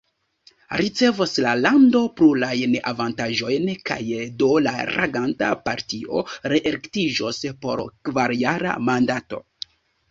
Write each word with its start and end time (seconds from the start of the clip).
Ricevos 0.79 1.33
la 1.45 1.51
lando 1.65 2.01
plurajn 2.21 2.73
avantaĝojn, 2.93 3.67
kaj 3.91 3.99
do 4.41 4.49
la 4.69 4.75
reganta 4.97 5.51
partio 5.69 6.25
reelektiĝos 6.55 7.45
por 7.67 7.87
kvarjara 8.11 8.77
mandato. 8.91 9.47